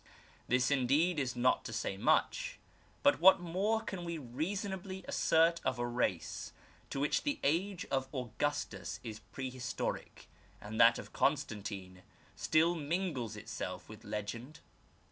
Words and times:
This, 0.47 0.71
indeed, 0.71 1.19
is 1.19 1.35
not 1.35 1.63
to 1.65 1.71
say 1.71 1.95
much; 1.95 2.57
but 3.03 3.19
what 3.19 3.39
more 3.39 3.81
can 3.81 4.03
we 4.03 4.17
reasonably 4.17 5.05
assert 5.07 5.61
of 5.63 5.77
a 5.77 5.85
race 5.85 6.53
to 6.89 6.99
which 6.99 7.21
the 7.21 7.39
age 7.43 7.85
of 7.91 8.09
Augustus 8.11 8.99
is 9.03 9.19
prehistoric, 9.31 10.27
and 10.59 10.81
that 10.81 10.97
of 10.97 11.13
Constantino 11.13 12.01
still 12.35 12.73
mingles 12.73 13.35
itself 13.35 13.87
with 13.87 14.03
legend 14.03 14.59